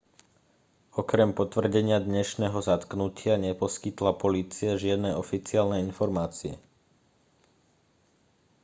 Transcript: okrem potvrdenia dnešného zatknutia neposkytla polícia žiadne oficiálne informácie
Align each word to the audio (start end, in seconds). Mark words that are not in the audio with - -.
okrem 1.01 1.29
potvrdenia 1.39 1.97
dnešného 2.09 2.57
zatknutia 2.69 3.35
neposkytla 3.47 4.11
polícia 4.23 4.71
žiadne 4.83 5.11
oficiálne 5.23 5.77
informácie 5.87 6.53